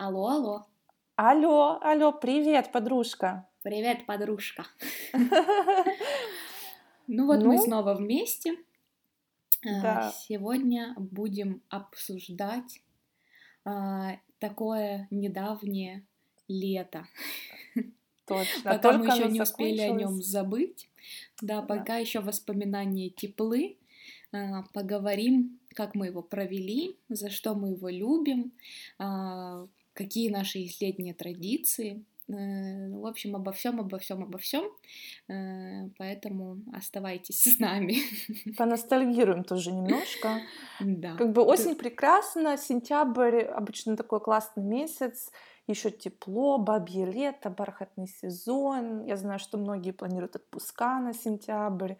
[0.00, 0.66] Алло, алло.
[1.16, 3.46] Алло, алло, привет, подружка.
[3.62, 4.64] Привет, подружка.
[7.06, 8.54] Ну вот мы Ну, снова вместе.
[9.62, 12.80] Э, Сегодня будем обсуждать
[13.66, 16.06] а, такое недавнее
[16.48, 17.06] лето.
[18.26, 18.72] точно.
[18.72, 20.88] Пока мы еще не успели о нем забыть,
[21.42, 21.66] да, Да.
[21.66, 23.76] пока еще воспоминания теплы,
[24.32, 28.52] а, поговорим, как мы его провели, за что мы его любим,
[28.98, 29.66] а,
[30.00, 32.04] какие наши есть летние традиции.
[32.28, 34.64] Э, В общем, обо всем, обо всем, обо всем.
[35.98, 37.96] Поэтому оставайтесь с нами.
[38.56, 40.40] Поностальгируем тоже немножко.
[40.80, 41.16] Да.
[41.16, 45.30] Как бы осень прекрасна, сентябрь обычно такой классный месяц,
[45.66, 49.04] еще тепло, бабье лето, бархатный сезон.
[49.04, 51.94] Я знаю, что многие планируют отпуска на сентябрь.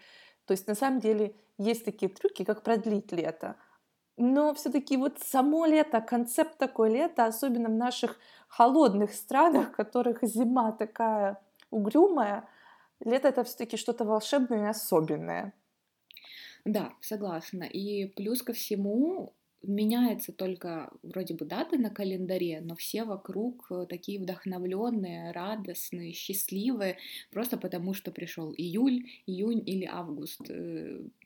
[0.46, 3.56] То есть на самом деле есть такие трюки, как продлить лето.
[4.23, 10.23] Но все-таки вот само лето, концепт такой лета, особенно в наших холодных странах, в которых
[10.23, 11.41] зима такая
[11.71, 12.46] угрюмая,
[13.02, 15.54] лето это все-таки что-то волшебное и особенное.
[16.66, 17.65] Да, согласна.
[17.65, 23.87] И плюс ко всему меняется только вроде бы даты на календаре, но все вокруг э,
[23.88, 26.99] такие вдохновленные, радостные, счастливые,
[27.30, 30.43] просто потому что пришел июль, июнь или август.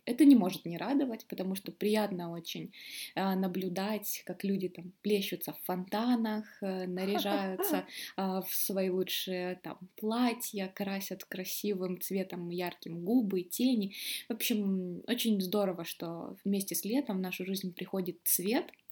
[0.07, 2.73] Это не может не радовать, потому что приятно очень
[3.15, 9.79] э, наблюдать, как люди там плещутся в фонтанах, э, наряжаются а, в свои лучшие там
[9.97, 13.95] платья, красят красивым цветом ярким губы, тени.
[14.29, 18.84] В общем, очень здорово, что вместе с летом в нашу жизнь приходит цвет, а,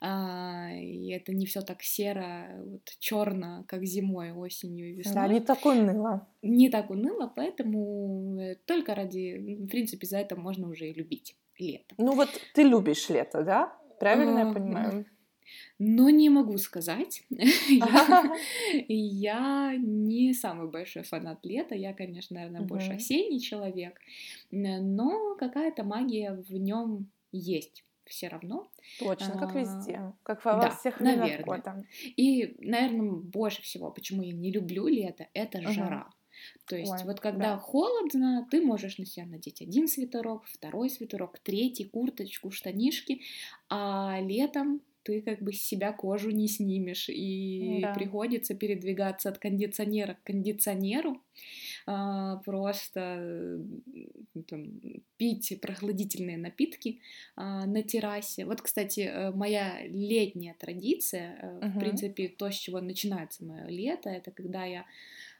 [0.00, 5.46] и это не все так серо, вот, черно, как зимой, осенью и Да, не весной.
[5.46, 6.26] так уныло.
[6.42, 11.36] Не так уныло, поэтому э, только ради, в принципе, за это можно уже и любить
[11.58, 11.94] лето.
[11.98, 13.72] Ну вот ты любишь лето, да?
[14.00, 15.06] Правильно я А, понимаю?
[15.78, 17.22] Но не могу сказать.
[17.30, 18.34] Я,
[18.88, 21.74] я не самый большой фанат лета.
[21.74, 23.98] Я, конечно, наверное, больше осенний человек.
[24.50, 28.70] Но какая-то магия в нем есть все равно.
[28.96, 31.38] Точно, как А, везде, как во Да, всех наверное.
[31.40, 31.84] года.
[32.16, 36.02] И, наверное, больше всего, почему я не люблю лето, это Мгм.
[36.02, 36.10] жара.
[36.66, 37.58] То есть Ой, вот когда да.
[37.58, 43.22] холодно, ты можешь на себя надеть один свитерок, второй свитерок, третий, курточку, штанишки,
[43.68, 47.94] а летом ты как бы с себя кожу не снимешь, и Да.
[47.94, 51.22] приходится передвигаться от кондиционера к кондиционеру,
[51.86, 53.60] а, просто
[54.48, 54.80] там,
[55.16, 57.00] пить прохладительные напитки
[57.36, 58.46] а, на террасе.
[58.46, 64.08] Вот, кстати, э, моя летняя традиция, э, в принципе, то, с чего начинается мое лето,
[64.08, 64.86] это когда я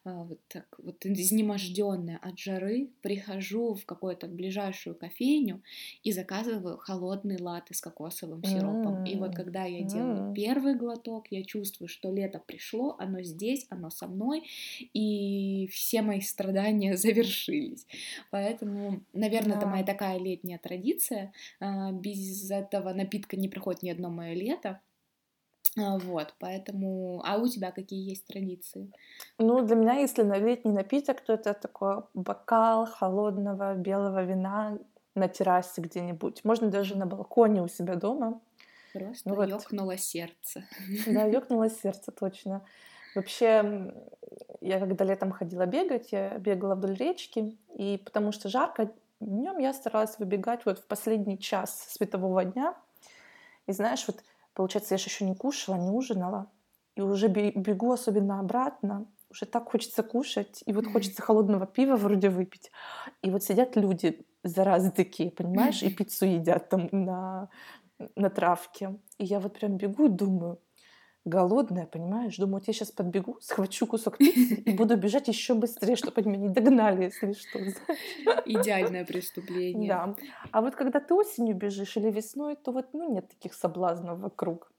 [0.04, 5.62] вот так вот изнеможденная от жары прихожу в какую-то ближайшую кофейню
[6.03, 9.04] и заказываю холодный латте с кокосовым сиропом.
[9.04, 13.88] И вот когда я делаю первый глоток, я чувствую, что лето пришло, оно здесь, оно
[13.91, 14.44] со мной,
[14.93, 17.87] и все мои страдания завершились.
[18.31, 21.32] Поэтому, наверное, это моя такая летняя традиция.
[21.60, 24.81] А, Без этого напитка не проходит ни одно мое лето.
[25.77, 27.23] А, Вот, поэтому...
[27.25, 28.93] А у тебя какие есть традиции?
[29.39, 34.79] Ну, для меня, если на летний напиток, то это такой бокал холодного белого вина
[35.15, 36.45] на террасе где-нибудь.
[36.45, 38.41] Можно даже на балконе у себя дома.
[38.93, 40.65] Просто Ну вот, ёкнуло сердце.
[41.07, 42.65] да, ёкнуло сердце, точно.
[43.15, 43.93] Вообще,
[44.61, 49.73] я когда летом ходила бегать, я бегала вдоль речки, и потому что жарко, днем я
[49.73, 52.77] старалась выбегать вот в последний час светового дня.
[53.67, 54.23] И знаешь, вот
[54.54, 56.50] получается, я же еще не кушала, не ужинала,
[56.97, 61.97] и уже бе- бегу, особенно обратно, уже так хочется кушать, и вот хочется холодного пива
[61.97, 62.70] вроде выпить.
[63.22, 67.48] И вот сидят люди, заразы такие, понимаешь, и пиццу едят там на,
[68.16, 68.97] на травке.
[69.19, 70.60] И я вот прям бегу и думаю,
[71.25, 72.37] голодная, понимаешь?
[72.37, 76.31] Думаю, вот я сейчас подбегу, схвачу кусок пиццы и буду бежать еще быстрее, чтобы они
[76.31, 77.59] меня не догнали, если что.
[78.47, 79.89] Идеальное преступление.
[79.89, 80.15] Да.
[80.51, 84.71] А вот когда ты осенью бежишь или весной, то вот ну, нет таких соблазнов вокруг.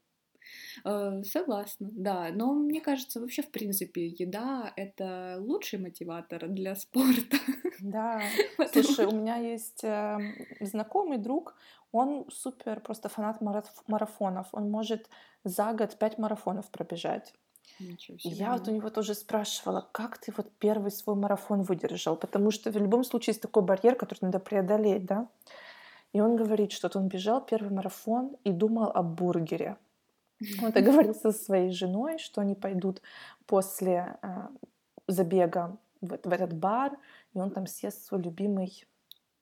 [0.84, 2.28] Э, Согласна, да.
[2.32, 7.38] Но мне кажется, вообще, в принципе, еда— это лучший мотиватор для спорта.
[7.80, 8.22] Да.
[8.56, 10.18] Потому Слушай, у меня есть э,
[10.60, 11.56] знакомый друг,
[11.92, 14.48] он супер просто фанат мараф- марафонов.
[14.52, 15.08] Он может
[15.44, 17.32] за год пять марафонов пробежать.
[18.22, 22.16] Я вот у него тоже спрашивала, как ты вот первый свой марафон выдержал?
[22.16, 25.28] Потому что в любом случае есть такой барьер, который надо преодолеть, да?
[26.12, 29.76] И он говорит, что он бежал первый марафон и думал о бургере.
[30.62, 33.00] Он договорился со своей женой, что они пойдут
[33.46, 34.48] после э,
[35.08, 36.98] забега в, в этот бар,
[37.32, 38.86] и он там съест свой любимый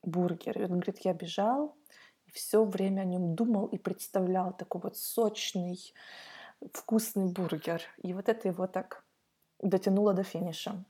[0.03, 0.57] бургер.
[0.61, 1.75] И он говорит, я бежал,
[2.35, 5.79] все время о нем думал и представлял такой вот сочный,
[6.73, 7.81] вкусный бургер.
[8.03, 9.05] И вот это его так
[9.63, 10.85] дотянуло до финиша.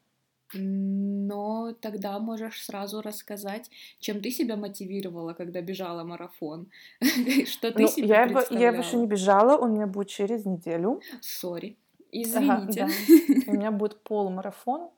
[0.55, 6.71] Но тогда можешь сразу рассказать, чем ты себя мотивировала, когда бежала марафон.
[7.47, 10.09] Что ты Ну, себе я его, я его еще не бежала, он у меня будет
[10.09, 11.01] через неделю.
[11.21, 11.77] Сори,
[12.13, 12.89] извините.
[13.49, 14.91] У меня будет полумарафон.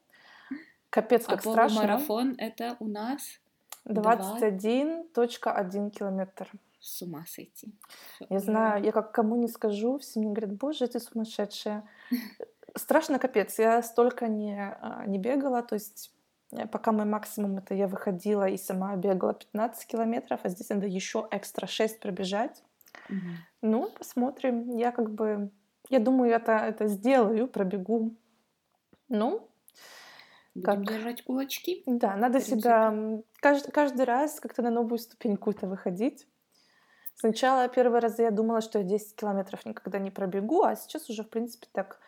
[0.90, 1.80] Капец, А как страшно.
[1.80, 3.40] полумарафон это у нас
[3.86, 6.50] 21.1 километр.
[6.80, 7.74] с ума сойти.
[8.28, 11.84] Я знаю, я как кому не скажу, все мне говорят, боже, ты сумасшедшая.
[12.76, 16.12] Страшно капец, я столько не, а, не бегала, то есть
[16.52, 20.86] э, пока мой максимум это я выходила и сама бегала 15 километров, а здесь надо
[20.86, 22.62] еще экстра 6 пробежать.
[23.08, 23.36] Мгм.
[23.62, 24.76] Ну, посмотрим.
[24.76, 25.50] Я как бы,
[25.88, 28.14] я думаю, это, это сделаю, пробегу.
[29.08, 29.48] Ну,
[30.56, 31.82] Будем как, держать кулачки.
[31.86, 36.26] да, надо себя каждый, каждый раз как-то на новую ступеньку-то выходить.
[37.14, 41.22] Сначала первый раз я думала, что я 10 километров никогда не пробегу, а сейчас уже,
[41.24, 42.00] в принципе, так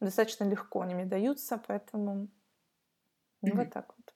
[0.00, 2.28] достаточно легко они мне даются, поэтому
[3.42, 4.14] ну, вот так вот.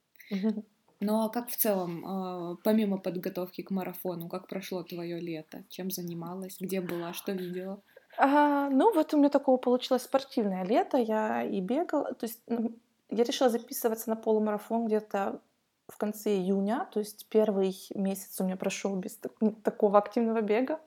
[1.00, 5.64] Ну а как в целом, а, помимо подготовки к марафону, как прошло твое лето?
[5.68, 6.60] Чем занималась?
[6.60, 7.12] Где была?
[7.12, 7.82] Что видела?
[8.16, 10.98] А, ну, вот у меня такое получилось спортивное лето.
[10.98, 12.14] Я и бегала.
[12.14, 15.40] То есть м, я решила записываться на полумарафон где-то
[15.88, 16.88] в конце июня.
[16.92, 19.32] То есть первый месяц у меня прошел без так-
[19.62, 20.80] такого активного бега.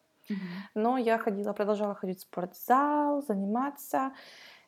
[0.75, 4.13] Но я ходила, продолжала ходить в спортзал, заниматься.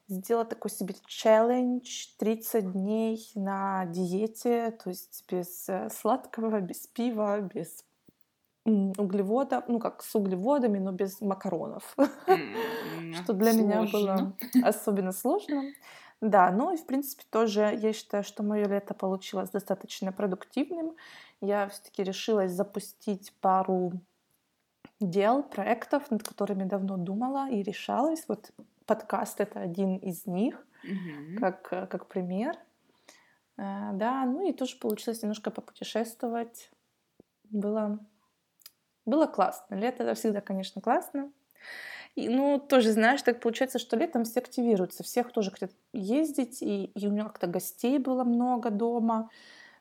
[0.10, 7.40] Сделала такой себе челлендж 30 дней на диете, то есть без э, сладкого, без пива,
[7.40, 7.86] без
[8.66, 11.96] углеводов, ну как с углеводами, но без макаронов,
[13.24, 14.34] что для меня было
[14.64, 15.64] особенно сложно.
[16.24, 20.96] Да, ну и в принципе тоже я считаю, что мое лето получилось достаточно продуктивным.
[21.42, 23.92] Я все-таки решилась запустить пару
[25.02, 28.24] дел, проектов, над которыми давно думала и решалась.
[28.30, 28.52] Вот
[28.86, 31.38] подкаст это один из них, Мгм.
[31.40, 32.56] как, э, как пример.
[33.58, 36.72] Э, Да, ну и тоже получилось немножко попутешествовать.
[37.50, 38.00] Было,
[39.06, 39.76] было классно.
[39.76, 41.32] Лето это всегда, конечно, классно.
[42.16, 46.86] И, ну, тоже, знаешь, так получается, что летом все активируются, всех тоже хотят ездить, и,
[46.86, 49.30] и у меня как-то гостей было много дома.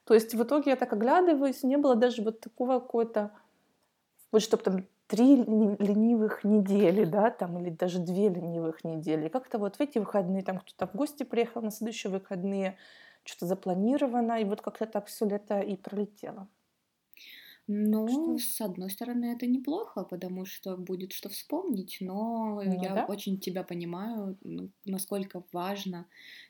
[0.05, 3.33] То есть в итоге я так оглядываюсь, не было даже вот такого какого-то,
[4.33, 9.29] вот чтобы там три лени- ленивых недели, да, там, или даже две ленивых недели.
[9.29, 12.79] Как-то вот в эти выходные там кто-то в гости приехал, на следующие выходные
[13.25, 16.49] что-то запланировано, и вот как-то так все лето и пролетело.
[17.69, 18.41] Ну, Что?
[18.41, 23.07] с одной стороны, это неплохо, потому что будет что вспомнить, но Ну я да.
[23.07, 24.37] очень тебя понимаю,
[24.85, 26.09] насколько важно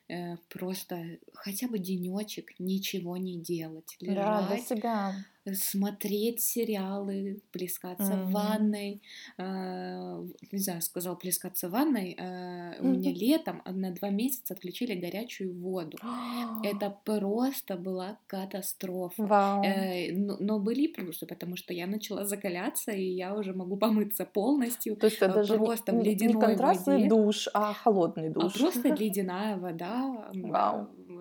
[0.09, 5.25] э, просто хотя бы денечек ничего не делать, Да, для лежать, себя.
[5.55, 8.33] Смотреть сериалы, плескаться в Мгм.
[8.33, 9.03] ванной.
[9.39, 12.15] э, не знаю, сказал плескаться в ванной.
[12.19, 15.99] э, у меня летом на два месяца отключили горячую воду.
[16.65, 19.23] Это просто была катастрофа.
[19.23, 19.65] Вау.
[19.65, 24.25] Э, но, но были плюсы, потому что я начала закаляться, и я уже могу помыться
[24.25, 27.49] полностью, То есть это э, даже не, просто в не- не ледяной контрастный воде, душ,
[27.55, 28.53] а холодный а душ.
[28.55, 30.31] просто ледяная вода.
[30.33, 30.51] м,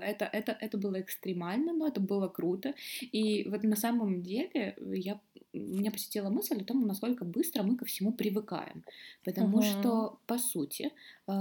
[0.02, 2.74] Это, это, это было экстремально, но это было круто.
[3.12, 5.22] И вот на самом деле я,
[5.54, 8.84] меня посетила мысль о том, насколько быстро мы ко всему привыкаем.
[9.24, 9.62] Потому Мгм.
[9.62, 10.92] что, по сути,
[11.28, 11.32] э,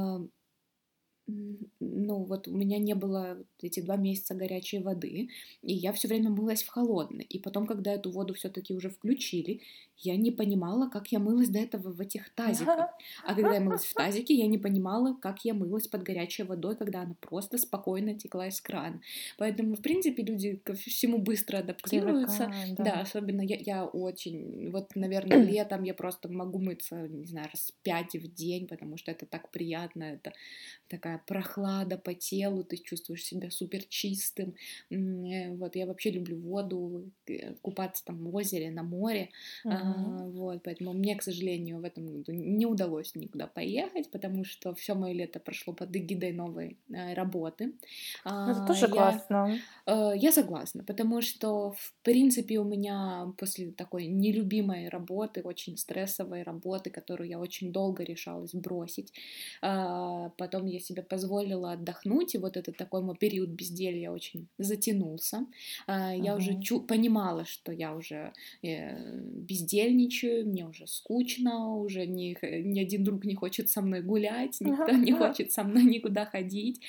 [1.29, 5.29] м, ну вот у меня не было эти два месяца горячей воды,
[5.63, 7.25] и я все время мылась в холодной.
[7.25, 9.63] И потом, когда эту воду все-таки уже включили,
[10.01, 12.87] я не понимала, как я мылась до этого в этих тазиках.
[13.25, 16.77] А когда я мылась в тазике, я не понимала, как я мылась под горячей водой,
[16.77, 19.01] когда она просто спокойно текла из крана.
[19.39, 22.51] Поэтому, в принципе, люди ко всему быстро адаптируются.
[22.51, 23.01] Привыкаю, Да, да.
[23.01, 28.15] особенно я, я очень, вот, наверное, летом я просто могу мыться, не знаю, раз пять
[28.15, 30.33] в день, потому что это так приятно, это
[30.89, 34.55] такая прохлада по телу, ты чувствуешь себя супер чистым.
[34.91, 39.31] Э, Вот, я вообще люблю воду, э, купаться там в озере, на море,
[39.65, 39.90] Мгм.
[39.93, 44.75] А, вот, поэтому мне, к сожалению, в этом году не удалось никуда поехать, потому что
[44.75, 47.75] все мое лето прошло под эгидой новой э, работы.
[48.45, 49.65] Ну, Это А, тоже я, классно.
[49.87, 56.43] э, я согласна, потому что, в принципе, у меня после такой нелюбимой работы, очень стрессовой
[56.43, 59.13] работы, которую я очень долго решалась бросить,
[59.63, 65.47] а, потом я себе позволила отдохнуть, и вот этот такой мой период безделья очень затянулся.
[65.87, 66.61] А, Я уже Мгм.
[66.61, 68.33] чу- понимала, что я уже
[68.63, 74.03] э, бездельница, бездельничаю, мне уже скучно, уже ни, ни один друг не хочет со мной
[74.03, 76.81] гулять, никто не хочет со мной никуда ходить,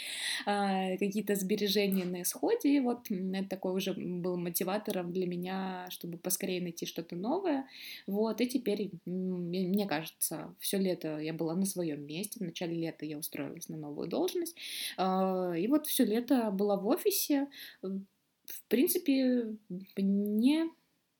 [0.45, 6.17] а, какие-то сбережения на исходе, и вот это такой уже был мотиватором для меня, чтобы
[6.17, 7.67] поскорее найти что-то новое,
[8.07, 13.05] вот, и теперь, мне кажется, все лето я была на своем месте, в начале лета
[13.05, 14.55] я устроилась на новую должность,
[14.97, 17.47] а, и вот все лето была в офисе,
[17.81, 19.55] в принципе,
[19.95, 20.69] мне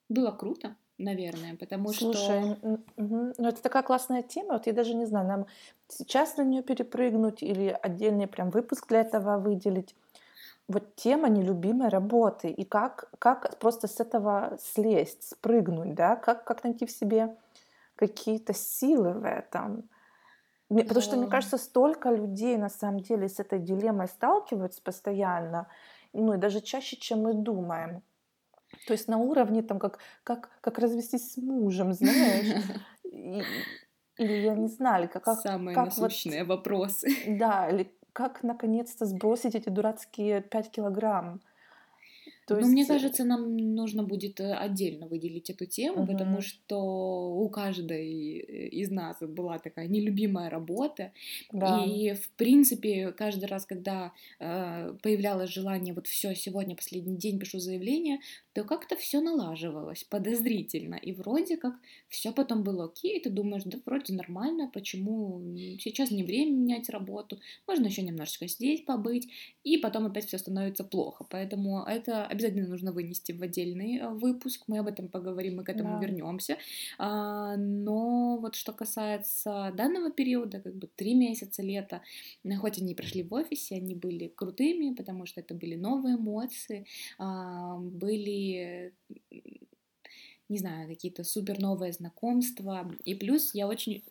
[0.09, 2.79] было круто, наверное, потому Слушай, что...
[2.97, 3.33] угу.
[3.37, 5.45] ну это такая классная тема, вот я даже не знаю, нам
[5.87, 9.95] сейчас на нее перепрыгнуть или отдельный прям выпуск для этого выделить.
[10.67, 16.63] Вот тема нелюбимой работы и как, как просто с этого слезть, спрыгнуть, да, как, как
[16.63, 17.35] найти в себе
[17.95, 19.89] какие-то силы в этом.
[20.69, 25.67] Потому что, мне кажется, столько людей на самом деле с этой дилеммой сталкиваются постоянно,
[26.13, 28.01] ну и даже чаще, чем мы думаем.
[28.87, 32.55] То есть на уровне там, как, как, как развестись с мужем, знаешь,
[33.03, 33.41] и,
[34.17, 35.25] или я не знаю, как...
[35.41, 37.07] Самые как насущные вот, вопросы.
[37.27, 41.41] Да, или как наконец-то сбросить эти дурацкие 5 килограмм.
[42.47, 42.71] То ну, есть...
[42.71, 46.11] мне кажется, нам нужно будет э, отдельно выделить эту тему, угу.
[46.11, 46.77] потому что
[47.33, 51.13] у каждой э, из нас была такая нелюбимая работа.
[51.53, 51.85] Да.
[51.85, 57.59] И, в принципе, каждый раз, когда э, появлялось желание, вот все, сегодня последний день пишу
[57.59, 58.19] заявление,
[58.53, 60.95] то как-то все налаживалось подозрительно.
[60.95, 61.75] И вроде как
[62.09, 65.41] все потом было окей, ты думаешь, да вроде нормально, почему
[65.79, 69.29] сейчас не время менять работу, можно еще немножечко здесь побыть,
[69.63, 71.25] и потом опять все становится плохо.
[71.29, 75.69] Поэтому это обязательно нужно вынести в отдельный э, выпуск, мы об этом поговорим, мы к
[75.69, 76.05] этому да.
[76.05, 76.57] вернемся.
[76.97, 82.01] А, но вот что касается данного периода, как бы три месяца лета,
[82.59, 86.85] хоть они прошли в офисе, они были крутыми, потому что это были новые эмоции,
[87.17, 87.77] а,
[90.49, 92.93] не знаю, какие-то супер новые знакомства.
[93.05, 94.03] И плюс я очень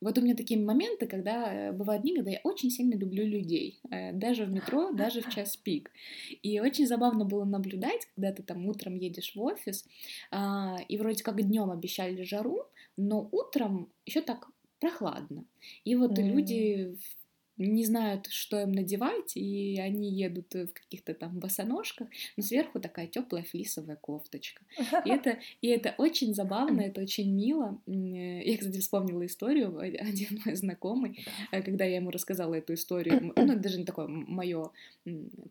[0.00, 3.80] вот у меня такие моменты, когда э, бывают дни, когда я очень сильно люблю людей,
[3.90, 5.90] э, даже в метро, даже в час пик.
[6.42, 9.84] И очень забавно было наблюдать, когда ты там утром едешь в офис,
[10.30, 12.62] а, и вроде как днем обещали жару,
[12.96, 15.44] но утром еще так прохладно.
[15.84, 16.22] И вот mm.
[16.22, 16.96] люди
[17.58, 23.06] не знают, что им надевать, и они едут в каких-то там босоножках, но сверху такая
[23.06, 24.62] теплая флисовая кофточка.
[25.04, 27.80] И это, и это очень забавно, это очень мило.
[27.86, 33.32] Я, кстати, вспомнила историю, один мой знакомый, э, когда я ему рассказала эту историю, ну,
[33.32, 34.70] это даже не такое мое,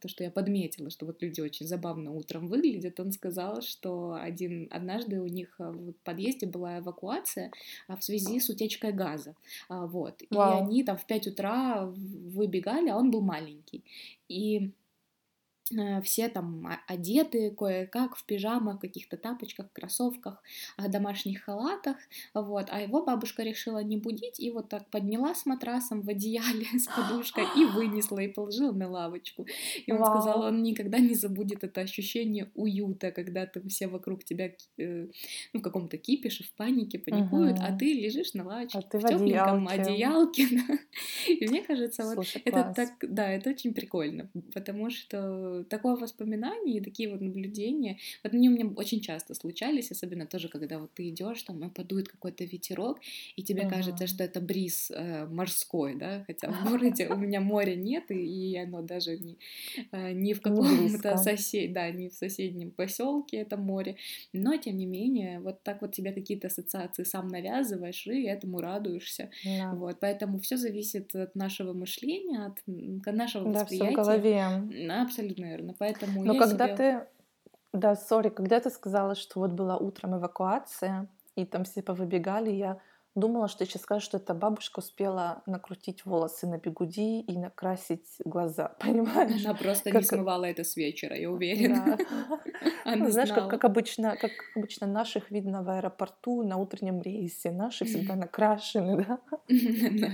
[0.02, 4.68] то, что я подметила, что вот люди очень забавно утром выглядят, он сказал, что один,
[4.72, 7.52] однажды у них э, в подъезде была эвакуация
[7.88, 9.36] а, в связи с утечкой газа,
[9.70, 10.60] а, вот, Вау.
[10.60, 13.84] и они там в 5 утра выбегали, а он был маленький.
[14.30, 14.72] И
[16.04, 20.42] все там одеты кое-как в пижамах, каких-то тапочках, кроссовках,
[20.78, 21.98] домашних халатах,
[22.34, 26.66] вот, а его бабушка решила не будить и вот так подняла с матрасом в одеяле
[26.80, 29.46] с подушкой и вынесла и положила на лавочку.
[29.86, 30.22] И он Вау.
[30.22, 35.08] сказал, он никогда не забудет это ощущение уюта, когда там все вокруг тебя э,
[35.54, 37.66] ну, в каком-то кипише, в панике, паникуют, угу.
[37.68, 40.46] а ты лежишь на лавочке а в, в тепленьком одеялке.
[40.46, 40.88] одеялке
[41.28, 46.78] И мне кажется, вот Слушай, это так, да, это очень прикольно, потому что такое воспоминание
[46.78, 50.94] и такие вот наблюдения, вот они у меня очень часто случались, особенно тоже, когда вот
[50.94, 53.00] ты идешь, там и подует какой-то ветерок,
[53.36, 53.70] и тебе uh-huh.
[53.70, 58.52] кажется, что это бриз э, морской, да, хотя в городе у меня моря нет, и,
[58.52, 59.38] и оно даже не,
[59.92, 63.98] э, не в каком-то сосед, да, не в соседнем поселке это море,
[64.34, 69.30] но тем не менее, вот так вот тебе какие-то ассоциации сам навязываешь, и этому радуешься,
[69.46, 69.76] yeah.
[69.76, 73.96] вот, поэтому все зависит от нашего мышления, от нашего да, восприятия.
[73.96, 74.92] Да, в голове.
[75.02, 75.76] Абсолютно наверное.
[75.78, 76.76] Поэтому Но когда себе...
[76.76, 77.08] ты...
[77.74, 82.80] Да, сори, когда ты сказала, что вот была утром эвакуация, и там все повыбегали, я
[83.18, 88.76] Думала, что сейчас скажешь, что эта бабушка успела накрутить волосы на бегуди и накрасить глаза,
[88.80, 89.44] понимаешь?
[89.44, 90.02] Она просто как...
[90.02, 91.98] не смывала это с вечера, я уверена.
[91.98, 92.40] Да.
[92.86, 97.50] Она Знаешь, как, как, обычно, как обычно наших видно в аэропорту на утреннем рейсе.
[97.52, 99.20] Наши всегда накрашены, да?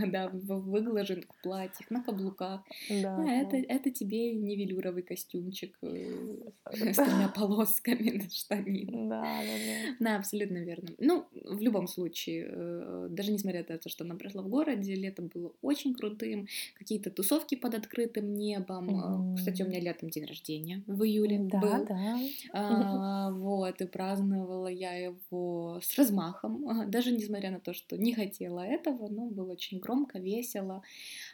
[0.07, 2.61] Да, в выглаженных платьях, на каблуках.
[2.89, 9.09] Да, а это, тебе не велюровый костюмчик э, с тремя полосками на штанинах.
[9.09, 9.95] Да, да, да.
[9.99, 10.89] Да, абсолютно верно.
[10.99, 12.53] Ну, в любом случае,
[12.92, 17.11] Э, даже несмотря на то, что она прошла в городе, лето было очень крутым, какие-то
[17.11, 18.89] тусовки под открытым небом.
[18.89, 19.35] Mm-hmm.
[19.37, 21.85] Кстати, у меня летом день рождения в июле да, был.
[21.85, 22.19] Да.
[22.53, 28.61] А, вот, и праздновала я его с размахом, даже несмотря на то, что не хотела
[28.61, 30.81] этого, но было очень громко, весело.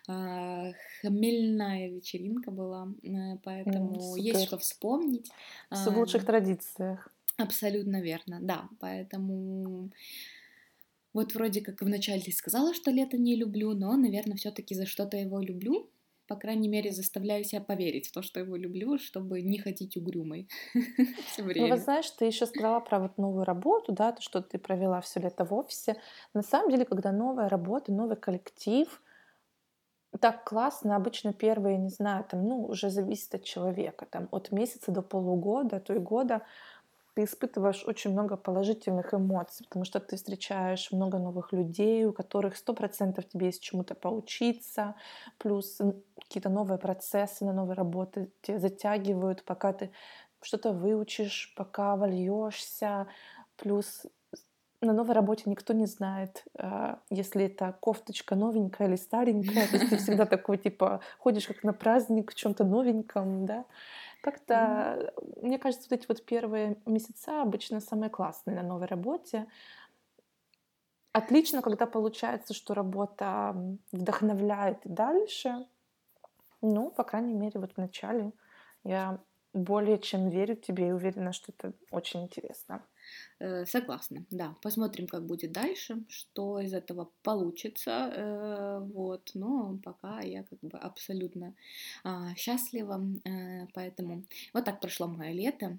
[0.08, 5.30] А, хмельная вечеринка была, э, поэтому mm, есть что вспомнить.
[5.72, 7.10] Все в лучших традициях.
[7.40, 8.68] Абсолютно верно, да.
[8.80, 9.92] Поэтому
[11.14, 15.18] вот вроде как вначале ты сказала, что лето не люблю, но, наверное, все-таки за что-то
[15.18, 15.92] его люблю.
[16.28, 20.48] По крайней мере, заставляю себя поверить в то, что его люблю, чтобы не ходить угрюмой
[21.26, 21.68] все время.
[21.68, 25.02] Ну, вот знаешь, ты еще сказала про вот новую работу, да, то, что ты провела
[25.02, 25.96] все лето в офисе.
[26.36, 29.02] На самом деле, когда новая работа, новый коллектив,
[30.22, 34.92] так классно, обычно первые, не знаю, там, ну, уже зависит от человека, там, от месяца
[34.92, 36.42] до полугода, то и года,
[37.16, 42.56] ты испытываешь очень много положительных эмоций, потому что ты встречаешь много новых людей, у которых
[42.58, 44.96] сто процентов тебе есть чему-то поучиться,
[45.38, 45.80] плюс
[46.22, 49.92] какие-то новые процессы на новой работе тебя затягивают, пока ты
[50.42, 53.08] что-то выучишь, пока вольешься,
[53.58, 54.06] плюс
[54.82, 59.68] на новой работе никто не знает, а, если это кофточка новенькая или старенькая.
[59.68, 63.66] То есть ты всегда такой, типа, ходишь как на праздник в чем-то новеньком, да.
[64.22, 65.46] Как-то, mm-hmm.
[65.46, 69.48] мне кажется, вот эти вот первые месяца обычно самые классные на новой работе.
[71.12, 73.56] Отлично, когда получается, что работа
[73.92, 75.68] вдохновляет дальше.
[76.62, 78.34] Ну, по крайней мере, вот в начале
[78.84, 79.20] я
[79.54, 82.84] более чем верю тебе и уверена, что это очень интересно.
[83.42, 84.56] Э, согласна, да.
[84.62, 88.12] Посмотрим, как будет дальше, что из этого получится.
[88.14, 91.54] Э, вот, но пока я как бы абсолютно
[92.04, 94.24] а, счастлива, э, поэтому
[94.54, 95.78] вот так прошло мое лето.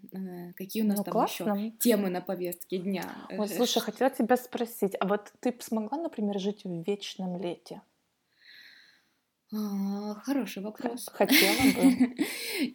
[0.56, 1.52] Какие у нас ну, там классно.
[1.52, 3.14] еще темы на повестке дня?
[3.30, 7.82] Вот, слушай, хотела тебя спросить, а вот ты смогла, например, жить в вечном лете?
[9.52, 11.08] А, хороший вопрос.
[11.12, 12.16] Хотела бы.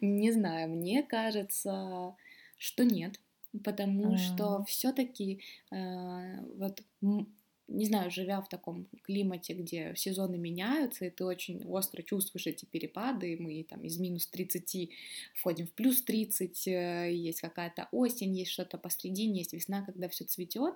[0.00, 2.14] Не знаю, мне кажется,
[2.58, 3.18] что нет
[3.64, 4.16] потому mm.
[4.16, 6.82] что все-таки э, вот
[7.68, 12.64] не знаю, живя в таком климате, где сезоны меняются, и ты очень остро чувствуешь эти
[12.64, 14.90] перепады, мы там из минус 30
[15.34, 20.24] входим в плюс 30, э, есть какая-то осень, есть что-то посредине, есть весна, когда все
[20.24, 20.74] цветет,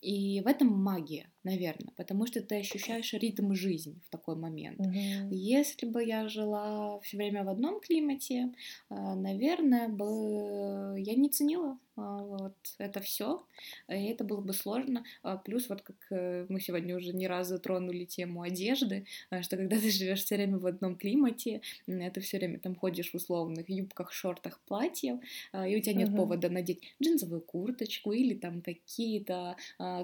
[0.00, 4.80] и в этом магия, наверное, потому что ты ощущаешь ритм жизни в такой момент.
[4.80, 5.34] Mm-hmm.
[5.34, 8.52] Если бы я жила все время в одном климате,
[8.88, 13.44] э, наверное, бы я не ценила вот это все,
[13.88, 15.04] и это было бы сложно.
[15.22, 19.56] А, плюс вот как э, мы сегодня уже не раз затронули тему одежды, а, что
[19.56, 23.68] когда ты живешь все время в одном климате, ты все время там ходишь в условных
[23.68, 25.20] юбках, шортах, платьев,
[25.52, 26.16] и у тебя нет uh-huh.
[26.16, 29.56] повода надеть джинсовую курточку или там какие-то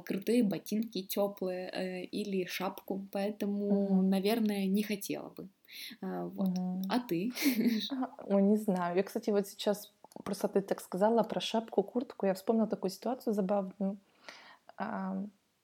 [0.04, 4.02] крутые ботинки теплые э, или шапку, поэтому, uh-huh.
[4.02, 5.48] наверное, не хотела бы.
[6.00, 6.48] Вот.
[6.48, 6.82] Uh-huh.
[6.88, 7.32] А ты?
[8.24, 8.96] Ой, не знаю.
[8.96, 9.92] Я, кстати, вот сейчас
[10.24, 12.26] просто ты так сказала про шапку, куртку.
[12.26, 13.98] Я вспомнила такую ситуацию забавную.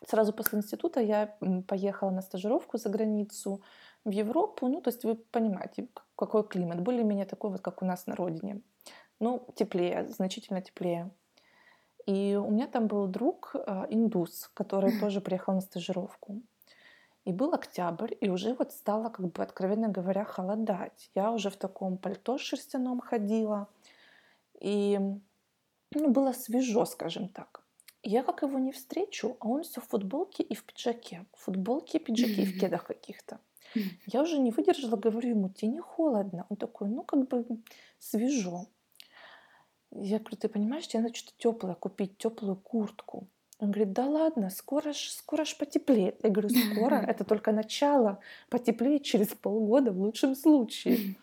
[0.07, 1.37] Сразу после института я
[1.69, 3.63] поехала на стажировку за границу
[4.05, 4.69] в Европу.
[4.69, 5.87] Ну, то есть вы понимаете,
[6.17, 6.81] какой климат.
[6.81, 8.61] Более-менее такой вот, как у нас на родине.
[9.21, 11.11] Ну, теплее, значительно теплее.
[12.07, 16.43] И у меня там был друг э, индус, который тоже приехал на стажировку.
[17.25, 21.11] И был октябрь, и уже вот стало, как бы, откровенно говоря, холодать.
[21.15, 23.69] Я уже в таком пальто шерстяном ходила–
[24.63, 24.99] и
[25.95, 27.63] ну, было свежо, скажем так.
[28.05, 31.27] Я как его не встречу, а он все в футболке и в пиджаке.
[31.33, 33.41] В футболке и пиджаке, и в кедах каких-то.
[34.07, 36.47] Я уже не выдержала, говорю ему, тебе не холодно?
[36.49, 37.45] Он такой, ну как бы
[37.99, 38.67] свежо.
[39.91, 43.29] Я говорю, ты понимаешь, тебе надо что-то теплое купить, теплую куртку.
[43.59, 46.23] Он говорит, да ладно, скоро ж, скоро ж потеплеет.
[46.25, 51.17] Я говорю, скоро, это только начало, потеплеет через полгода в лучшем случае.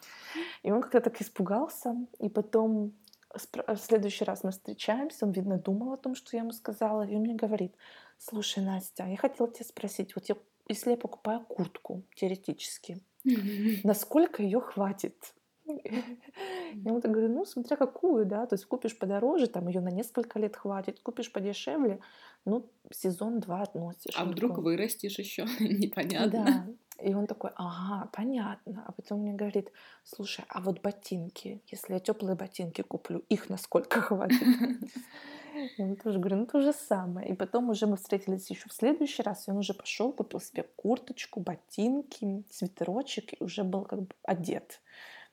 [0.63, 2.93] И он как-то так испугался, и потом
[3.33, 7.15] в следующий раз мы встречаемся, он, видно, думал о том, что я ему сказала, и
[7.15, 7.75] он мне говорит,
[8.17, 10.35] слушай, Настя, я хотела тебя спросить, вот я,
[10.67, 12.99] если я покупаю куртку, теоретически,
[13.83, 15.33] насколько ее хватит?
[15.65, 19.89] Я ему так говорю, ну, смотря какую, да, то есть купишь подороже, там ее на
[19.89, 21.99] несколько лет хватит, купишь подешевле,
[22.45, 24.13] ну, сезон два относишь.
[24.15, 24.63] А вдруг такой...
[24.63, 26.29] вырастешь еще, непонятно.
[26.45, 26.67] Да,
[27.01, 28.83] и он такой, ага, понятно.
[28.87, 29.71] А потом мне говорит,
[30.03, 34.41] слушай, а вот ботинки, если я теплые ботинки куплю, их насколько хватит?
[35.77, 37.29] Я тоже говорю, ну то же самое.
[37.29, 40.63] И потом уже мы встретились еще в следующий раз, и он уже пошел, купил себе
[40.75, 44.79] курточку, ботинки, свитерочек, и уже был как бы одет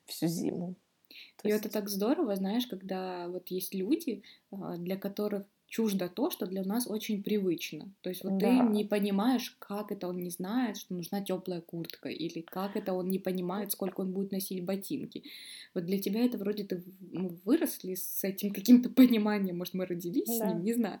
[0.05, 0.75] всю зиму.
[1.37, 1.65] То и есть...
[1.65, 6.63] это так здорово, знаешь, когда вот есть люди, а, для которых чуждо то, что для
[6.63, 7.93] нас очень привычно.
[8.01, 8.47] То есть вот да.
[8.47, 12.93] ты не понимаешь, как это он не знает, что нужна теплая куртка, или как это
[12.93, 15.23] он не понимает, сколько он будет носить ботинки.
[15.73, 20.27] Вот для тебя это вроде ты ну, выросли с этим каким-то пониманием, может, мы родились
[20.27, 20.33] да.
[20.33, 20.99] с ним, не знаю.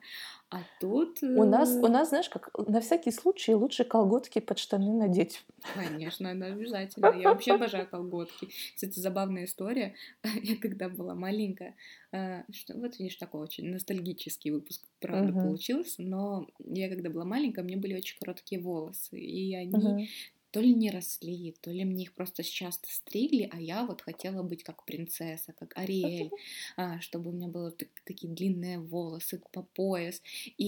[0.49, 1.21] А тут...
[1.23, 5.43] У нас, у э, нас, знаешь, как на всякий случай лучше колготки под штаны надеть.
[5.73, 7.07] Конечно, это обязательно.
[7.07, 8.47] Я вообще обожаю колготки.
[8.75, 9.95] Кстати, забавная история.
[10.43, 11.75] Я когда была маленькая,
[12.13, 15.41] э, что, вот видишь, такой очень ностальгический выпуск, правда, Мгм.
[15.41, 20.07] получился, но я когда была маленькая, у меня были очень короткие волосы, и они Мгм.
[20.57, 24.41] То ли не росли, то ли мне их просто часто стригли, а я вот хотела
[24.41, 26.31] быть как принцесса, как Ариэль,
[26.77, 30.19] а, чтобы у меня были так- такие длинные волосы по пояс,
[30.57, 30.65] и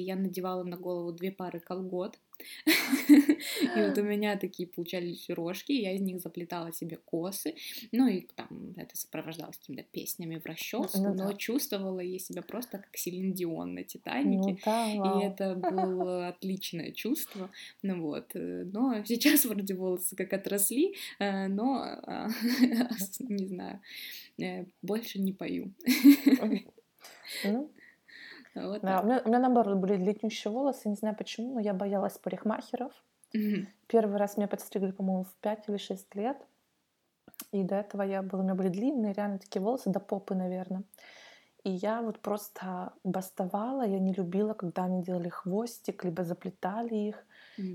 [0.00, 2.18] я надевала на голову две пары колгот,
[3.08, 7.54] и вот у меня такие получались рожки, я из них заплетала себе косы,
[7.92, 12.78] ну и там это сопровождалось какими-то песнями в расческу, Ну но чувствовала я себя просто
[12.78, 17.50] как Селин Дион на Титанике, Ну да, и это было отличное чувство,
[17.82, 22.28] ну вот, э, но сейчас вроде волосы как отросли, э, но, а,
[23.20, 23.80] не знаю,
[24.38, 25.72] э, больше не пою.
[27.44, 27.70] Ну,
[28.66, 31.74] Вот да, у меня, у меня наоборот были длиннющие волосы, не знаю почему, но я
[31.74, 32.92] боялась парикмахеров.
[33.32, 33.68] Мгм.
[33.86, 36.36] Первый раз меня подстригли, по-моему, в 5 или 6 лет.
[37.52, 40.84] И до этого я была, у меня были длинные, реально такие волосы, до попы, наверное.
[41.64, 47.24] И я вот просто бастовала, я не любила, когда они делали хвостик, либо заплетали их.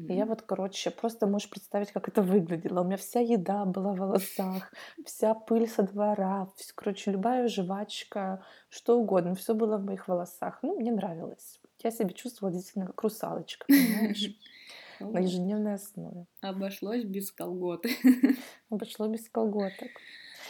[0.08, 2.82] И я вот, короче, просто можешь представить, как это выглядело.
[2.82, 4.72] У меня вся еда была в волосах,
[5.06, 10.60] вся пыль со двора, вс- короче, любая жвачка, что угодно, все было в моих волосах.
[10.64, 11.60] Ну, мне нравилось.
[11.84, 14.36] Я себя чувствовала действительно как русалочка, понимаешь,
[15.00, 16.26] на ежедневной основе.
[16.42, 17.90] Обошлось без колготы.
[18.70, 19.90] Обошло без колготок.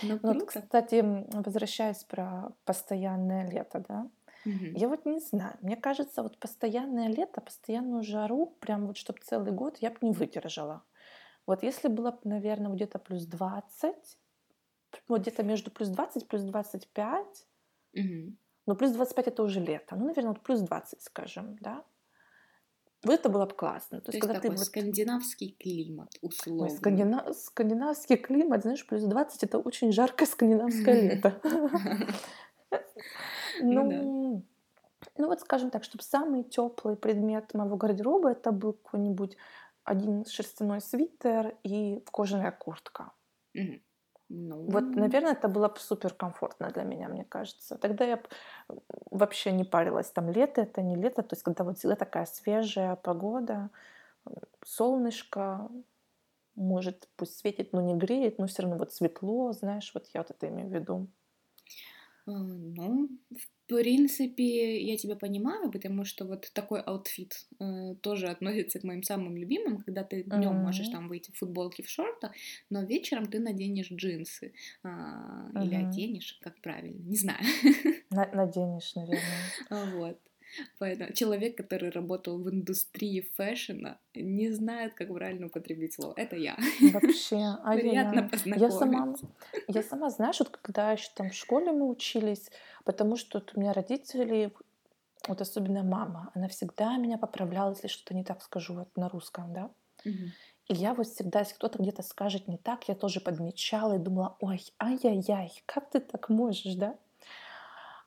[0.04, 4.10] Ну, Ну вот, кстати, возвращаясь про постоянное лето, да,
[4.46, 4.76] Мгм.
[4.78, 9.52] я вот не знаю, мне кажется, вот постоянное лето, постоянную жару, прям вот чтобы целый
[9.52, 10.84] год, я бы не выдержала.
[11.48, 14.18] Вот если было бы, наверное, где-то плюс 20,
[15.08, 17.48] вот где-то между плюс 20 плюс 25,
[17.94, 18.38] Мгм.
[18.66, 21.84] ну плюс 25 это уже лето, ну, наверное, вот плюс 20, скажем, да,
[23.04, 24.00] вот это было бы классно.
[24.00, 24.66] То То есть, когда ты такой вот...
[24.66, 26.70] скандинавский климат, Ой, условно.
[26.70, 31.40] скандина- скандинавский климат, знаешь, плюс 20 это очень жаркое скандинавское лето.
[33.62, 34.02] Ну да.
[35.18, 39.38] Ну, ну вот скажем так, чтобы самый теплый предмет моего гардероба это был какой-нибудь
[39.84, 43.14] один шерстяной свитер и кожаная куртка.
[43.54, 43.82] Мгм.
[44.68, 47.78] Вот, Ну, наверное, это было бы супер комфортно для меня, мне кажется.
[47.78, 48.22] Тогда я
[49.12, 52.96] вообще не парилась, там лето это не лето, то есть когда вот всегда такая свежая
[52.96, 53.70] погода,
[54.66, 55.70] солнышко,
[56.56, 60.32] может, пусть светит, но не греет, но все равно вот светло, знаешь, вот я вот
[60.32, 61.10] это имею в виду.
[62.28, 68.80] А, ну, в принципе, я тебя понимаю, потому что вот такой outfit э, тоже относится
[68.80, 70.90] к моим самым любимым, когда ты днем можешь Мгм.
[70.90, 72.32] там выйти в футболке, в шортах,
[72.70, 75.76] но вечером ты наденешь джинсы а, или Мгм.
[75.76, 77.44] оденешь, как правильно, не знаю.
[78.10, 79.54] На- Наденешь, наверное.
[79.70, 80.20] Вот.
[80.80, 86.14] Поэтому человек, который работал в индустрии фэшена, не знает, как правильно употребить слово.
[86.18, 86.58] Это я.
[86.82, 87.36] Вообще,
[87.72, 88.32] Приятно ай-яй-яй.
[88.56, 89.28] Я сама, познакомиться.
[89.68, 92.50] я сама, знаешь, вот когда еще там в школе мы учились,
[92.84, 94.54] потому что вот у меня родители,
[95.28, 99.54] вот особенно мама, она всегда меня поправляла, если что-то не так скажу вот на русском,
[99.54, 99.72] да.
[100.06, 100.36] Мгм.
[100.68, 104.38] И я вот всегда, если кто-то где-то скажет не так, я тоже подмечала и думала,
[104.40, 106.98] ой, ай-яй-яй, как ты так можешь, да?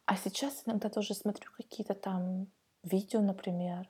[0.08, 2.46] А сейчас иногда тоже смотрю какие-то там
[2.82, 3.86] видео, например,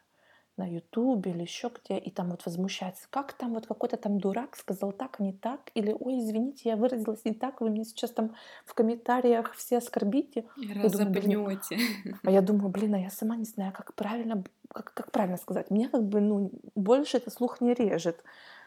[0.57, 4.57] на Ютубе или еще где, и там вот возмущается, как там вот какой-то там дурак
[4.57, 8.11] сказал так, а не так, или, ой, извините, я выразилась не так, вы меня сейчас
[8.11, 8.35] там
[8.67, 10.47] в комментариях все оскорбите.
[10.83, 11.79] Разопнете.
[12.25, 15.71] а я думаю, блин, а я сама не знаю, как правильно, как, как правильно сказать.
[15.71, 18.25] Мне как бы, ну, больше это слух не режет.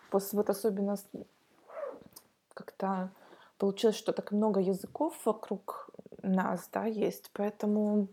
[0.10, 0.96] После вот особенно
[2.54, 3.12] как-то
[3.58, 5.90] получилось, что так много языков вокруг
[6.24, 8.10] нас, да, есть, поэтому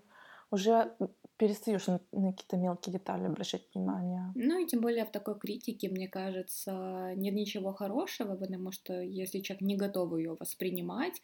[0.51, 0.97] уже
[1.37, 4.33] перестаешь на, на какие-то мелкие детали обращать внимание.
[4.35, 9.40] Ну и тем более в такой критике, мне кажется, нет ничего хорошего, потому что если
[9.40, 11.23] человек не готов ее воспринимать,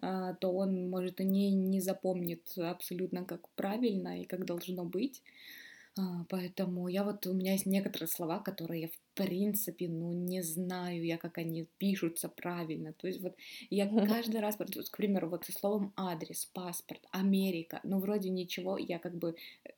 [0.00, 5.22] а, то он, может, и не, не запомнит абсолютно как правильно и как должно быть.
[5.98, 10.42] А, Поэтому я вот, у меня есть некоторые слова, которые я в принципе, ну, не
[10.42, 12.92] знаю я, как они пишутся правильно.
[12.92, 13.34] То есть вот
[13.70, 18.78] я каждый раз, вот, к примеру, вот со словом адрес, паспорт, Америка, ну, вроде ничего,
[18.78, 19.70] я как бы э,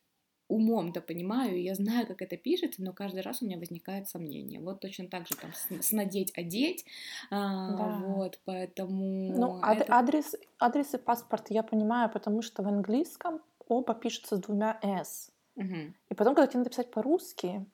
[0.49, 4.61] умом-то понимаю, я знаю, как это пишется, но каждый раз у меня возникает сомнение.
[4.61, 6.85] Вот точно так же там с, надеть, одеть,
[7.31, 8.07] а, Да.
[8.07, 9.93] вот, Ну, поэтому ад- это...
[9.95, 15.33] адрес, адрес и паспорт я понимаю, потому что в английском оба пишутся с двумя «с».
[15.57, 15.95] Мгм.
[16.09, 17.67] И потом, когда тебе надо писать по-русски,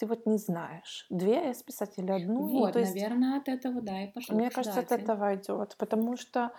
[0.00, 2.48] ты вот не знаешь, две «с» писать или одну.
[2.48, 5.76] и Вот, то есть наверное, от этого, да, и пошло, Мне кажется, от этого идет,
[5.76, 6.52] потому что,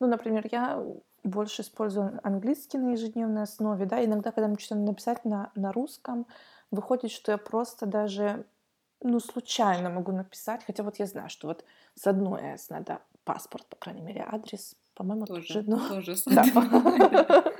[0.00, 0.84] ну, например, я
[1.22, 6.26] больше использую английский на ежедневной основе, да, иногда, когда мне что-то написать на, на русском,
[6.72, 8.44] выходит, что я просто даже,
[9.00, 11.64] ну, случайно могу написать, хотя вот я знаю, что вот
[11.94, 15.88] с одной «с» надо паспорт, по крайней мере, адрес, по-моему, тоже, тоже, но...
[15.88, 17.44] тоже да.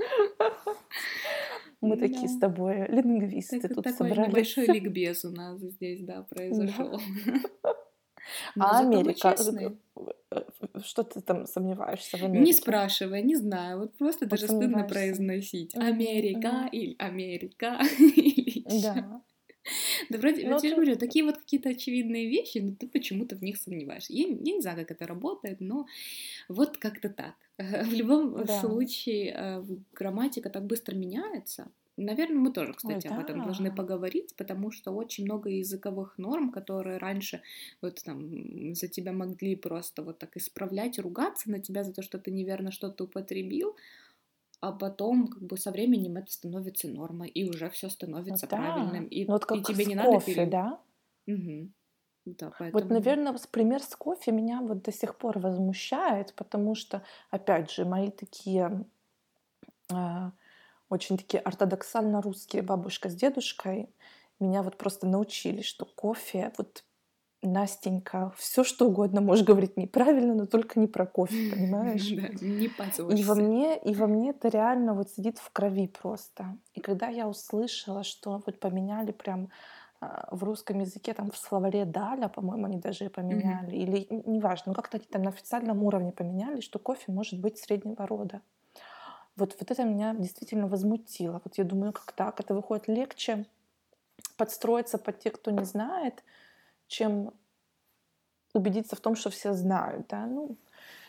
[1.80, 2.08] Мы да.
[2.08, 4.32] такие с тобой лингвисты так, тут такой собрались.
[4.32, 7.00] небольшой ликбез у нас здесь, да, произошел.
[8.58, 9.36] А Америка,
[10.30, 10.40] э,
[10.82, 12.44] что ты там сомневаешься в Америке?
[12.44, 15.76] Не спрашивай, не знаю, вот просто даже стыдно произносить.
[15.76, 19.22] Америка или Америка или Да.
[20.08, 23.42] Да вроде, ну, вот я говорю, такие вот какие-то очевидные вещи, но ты почему-то в
[23.42, 24.12] них сомневаешься.
[24.12, 25.86] Я, я не знаю, как это работает, но
[26.48, 27.34] вот как-то так.
[27.58, 28.60] В любом да.
[28.60, 31.70] случае э, грамматика так быстро меняется.
[31.98, 36.52] Наверное, мы тоже, кстати, Ой, об этом должны поговорить, потому что очень много языковых норм,
[36.52, 37.42] которые раньше
[37.82, 42.18] вот там за тебя могли просто вот так исправлять, ругаться на тебя за то, что
[42.18, 43.74] ты неверно что-то употребил,
[44.60, 49.06] а потом как бы со временем это становится нормой, и уже все становится ну, правильным,
[49.06, 50.46] и, ну, вот как и тебе не надо кофе, пере...
[50.46, 50.80] да?
[51.26, 51.72] Угу.
[52.26, 52.82] Да, поэтому...
[52.82, 57.84] Вот, наверное, пример с кофе меня вот до сих пор возмущает, потому что, опять же,
[57.84, 58.84] мои такие
[59.92, 60.30] э,
[60.88, 63.88] очень такие ортодоксально русские бабушка с дедушкой
[64.40, 66.84] меня вот просто научили, что кофе вот
[67.42, 72.10] Настенька, все что угодно можешь говорить неправильно, но только не про кофе, понимаешь?
[72.10, 72.68] Да, не
[73.16, 76.56] И во мне, и во мне это реально вот сидит в крови просто.
[76.74, 79.50] И когда я услышала, что вот поменяли прям
[80.00, 83.82] а, в русском языке, там в словаре Даля, по-моему, они даже поменяли, mm-hmm.
[83.82, 88.06] или неважно, ну как-то они там на официальном уровне поменяли, что кофе может быть среднего
[88.06, 88.40] рода.
[89.36, 91.40] Вот, вот это меня действительно возмутило.
[91.44, 92.40] Вот я думаю, как так?
[92.40, 93.46] Это выходит легче
[94.36, 96.24] подстроиться под тех, кто не знает,
[96.88, 97.32] чем
[98.54, 100.56] убедиться в том, что все знают, да, ну,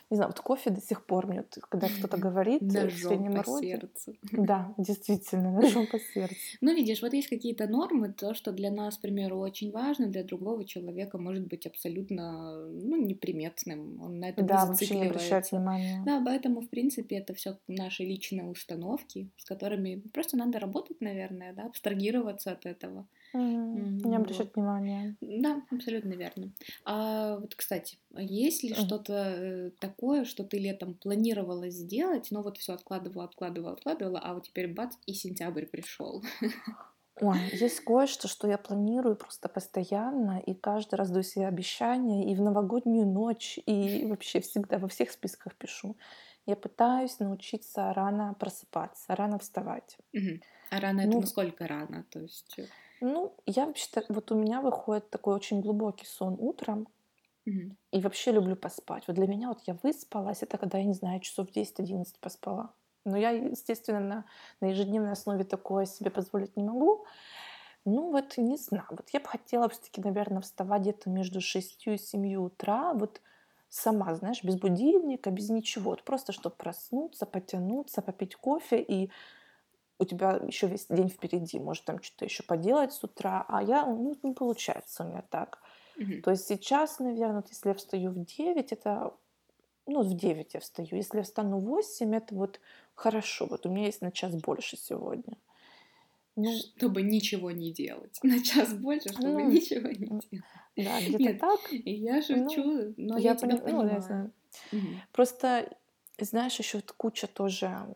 [0.10, 3.44] не знаю, вот кофе до сих пор мне, вот, когда кто-то говорит в среднем по
[3.44, 3.68] роде.
[3.68, 4.16] сердцу.
[4.32, 6.36] Да, действительно, ножом по сердцу.
[6.62, 10.24] Ну, видишь, вот есть какие-то нормы, то, что для нас, к примеру, очень важно, для
[10.24, 15.52] другого человека может быть абсолютно, ну, неприметным, он на это да, не вообще не обращает
[15.52, 16.02] внимания.
[16.06, 21.54] Да, поэтому, в принципе, это все наши личные установки, с которыми просто надо работать, наверное,
[21.54, 23.08] да, абстрагироваться от этого.
[23.34, 24.56] Mm, не обращать вот.
[24.56, 25.16] внимания.
[25.22, 26.52] Да, абсолютно верно.
[26.86, 28.86] А вот, кстати, есть ли mm.
[28.86, 34.34] что-то э, такое, что ты летом планировала сделать, но вот все откладывала, откладывала, откладывала, а
[34.34, 36.24] вот теперь бац, и сентябрь пришел.
[37.22, 42.36] Ой, есть кое-что, что я планирую просто постоянно, и каждый раз даю себе обещания, и
[42.36, 45.98] в новогоднюю ночь, и вообще всегда во всех списках пишу.
[46.46, 49.98] Я пытаюсь научиться рано просыпаться, рано вставать.
[50.14, 50.40] Угу.
[50.72, 52.06] А рано ну, это насколько рано?
[52.10, 52.58] То есть...
[53.02, 56.88] Ну, я вообще вот у меня выходит такой очень глубокий сон утром,
[57.46, 57.76] Мгм.
[57.92, 59.04] и вообще люблю поспать.
[59.08, 62.74] Вот для меня вот я выспалась, это когда я не знаю, часов 10-11 поспала.
[63.06, 64.26] Но я, естественно, на,
[64.62, 67.06] на ежедневной основе такое себе позволить не могу.
[67.86, 71.98] Ну вот не знаю, вот я бы хотела все-таки, наверное, вставать где-то между 6 и
[71.98, 73.22] 7 утра, вот
[73.70, 79.12] сама, знаешь, без будильника, без ничего, вот просто чтобы проснуться, потянуться, попить кофе и
[80.00, 83.86] у тебя еще весь день впереди, может там что-то еще поделать с утра, а я,
[83.86, 85.62] ну, не получается у меня так.
[85.96, 86.22] Мгм.
[86.22, 89.14] То есть сейчас, наверное, вот если я встаю в 9, это,
[89.88, 90.90] ну, в 9 я встаю.
[90.92, 92.62] Если я встану в 8, это вот
[92.96, 95.38] хорошо, вот у меня есть на час больше сегодня.
[96.36, 98.20] Ну, Чтобы ничего не делать.
[98.24, 100.50] На час больше, чтобы ну, ничего не делать.
[100.78, 101.72] да, где-то Нет, так.
[101.86, 104.32] я Ну, шучу, но я я тебя пони- ну, я знаю.
[104.72, 105.04] Мгм.
[105.14, 105.78] Просто,
[106.20, 107.96] знаешь, еще вот куча тоже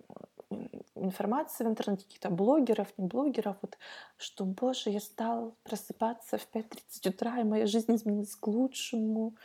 [0.96, 3.78] информации в интернете, каких-то блогеров, не блогеров, вот,
[4.18, 9.36] что, боже, я стал просыпаться в 5.30 утра, и моя жизнь изменилась к лучшему.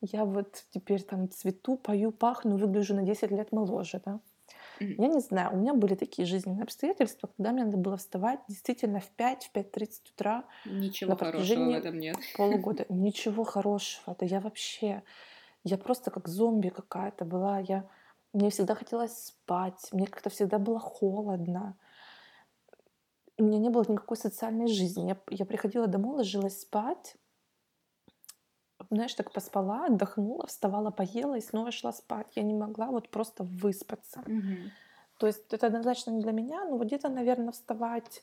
[0.00, 4.20] Я вот теперь там цвету, пою, пахну, выгляжу на 10 лет моложе, да.
[4.80, 4.94] Mm-hmm.
[4.98, 9.00] Я не знаю, у меня были такие жизненные обстоятельства, когда мне надо было вставать действительно
[9.00, 10.44] в 5, в 5.30 утра.
[10.64, 12.16] Ничего хорошего в этом нет.
[12.36, 12.86] Полугода.
[12.88, 14.16] Ничего хорошего.
[14.18, 15.02] Да я вообще...
[15.64, 17.58] Я просто как зомби какая-то была.
[17.58, 17.88] Я
[18.32, 21.76] мне всегда хотелось спать, мне как-то всегда было холодно.
[23.36, 25.08] У меня не было никакой социальной жизни.
[25.08, 27.16] Я, я приходила домой, ложилась спать,
[28.90, 32.28] знаешь, так поспала, отдохнула, вставала, поела и снова шла спать.
[32.36, 34.20] Я не могла вот просто выспаться.
[34.20, 34.70] Угу.
[35.18, 38.22] То есть это однозначно не для меня, но вот где-то, наверное, вставать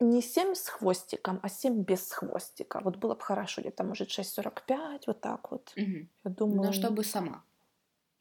[0.00, 2.80] не 7 с хвостиком, а 7 без хвостика.
[2.84, 5.72] Вот было бы хорошо, где-то, может, 6.45, вот так вот.
[5.76, 6.08] Угу.
[6.24, 6.62] Я думаю...
[6.62, 7.44] Но чтобы сама.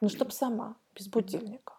[0.02, 1.74] Ну, чтобы сама, без будильника.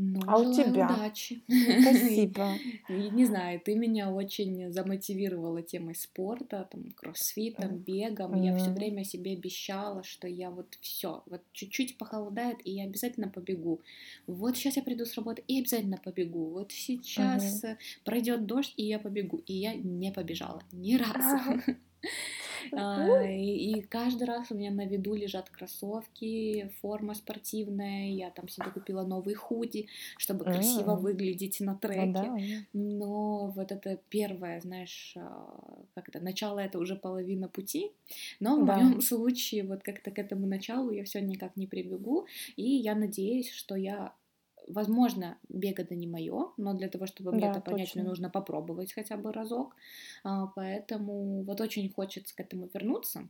[0.00, 0.88] Ну, А у тебя?
[0.92, 1.42] удачи.
[1.80, 2.62] Спасибо.
[2.86, 8.34] И не знаю, ты меня очень замотивировала темой спорта, там, кроссфитом, бегом.
[8.36, 13.28] Я все время себе обещала, что я вот все, вот чуть-чуть похолодает, и я обязательно
[13.28, 13.80] побегу.
[14.28, 16.50] Вот сейчас я приду с работы и обязательно побегу.
[16.50, 17.78] Вот сейчас Мгм.
[18.04, 19.38] пройдет дождь, и я побегу.
[19.46, 21.38] И я не побежала ни разу.
[22.72, 28.70] А, И каждый раз у меня на виду лежат кроссовки, форма спортивная, я там себе
[28.70, 32.34] купила новый худи, чтобы красиво выглядеть на треке.
[32.72, 37.92] Но вот это первое, знаешь, а, как это, начало это уже половина пути,
[38.40, 42.64] но в моем случае вот как-то к этому началу я все никак не прибегу, и
[42.64, 44.14] я надеюсь, что я
[44.68, 48.04] Возможно, бег это не мое, но для того, чтобы мне Да, это понять, мне точно.
[48.04, 49.76] нужно попробовать хотя бы разок.
[50.24, 53.28] А, Поэтому вот очень хочется к этому вернуться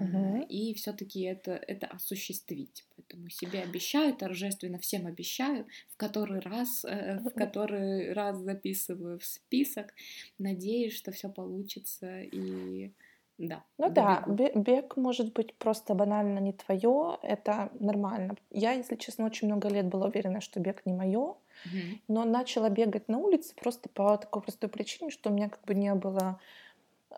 [0.00, 0.46] Мгм.
[0.48, 2.84] и все-таки это, это осуществить.
[2.96, 9.24] Поэтому себе обещаю, торжественно всем обещаю, в который раз, э, в который раз записываю в
[9.24, 9.94] список.
[10.38, 12.92] Надеюсь, что все получится и
[13.38, 14.26] да, Ну да, добегу.
[14.26, 18.36] бе- бег может быть просто банально не твое, это нормально.
[18.50, 22.00] Я, если честно, очень много лет была уверена, что бег не мое, Мгм.
[22.08, 25.74] но начала бегать на улице просто по такой простой причине, что у меня как бы
[25.74, 26.40] не было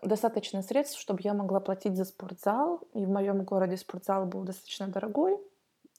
[0.03, 4.87] достаточно средств, чтобы я могла платить за спортзал, и в моем городе спортзал был достаточно
[4.87, 5.39] дорогой,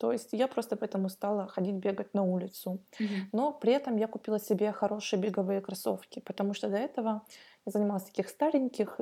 [0.01, 2.85] то есть я просто поэтому стала ходить бегать на улицу.
[2.99, 3.31] Мгм.
[3.33, 7.23] Но при этом я купила себе хорошие беговые кроссовки, потому что до этого
[7.67, 8.99] я занималась таких стареньких,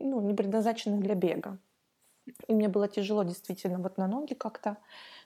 [0.00, 1.58] ну, не предназначенных для бега.
[2.48, 4.78] И мне было тяжело действительно вот на ноги как-то.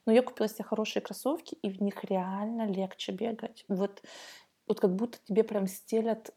[0.07, 3.65] Но я купила себе хорошие кроссовки, и в них реально легче бегать.
[3.69, 4.03] Вот,
[4.69, 6.35] вот как будто тебе прям стелят